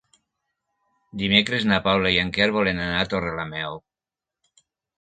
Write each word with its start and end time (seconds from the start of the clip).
Dimecres 1.23 1.67
na 1.73 1.79
Paula 1.89 2.15
i 2.15 2.19
en 2.23 2.33
Quer 2.39 2.49
volen 2.57 2.83
anar 2.89 2.99
a 3.03 3.07
Torrelameu. 3.15 3.81